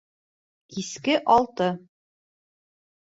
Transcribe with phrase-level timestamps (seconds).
[0.71, 1.69] Киске алты